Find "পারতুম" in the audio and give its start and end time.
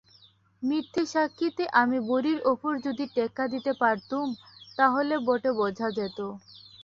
3.81-4.25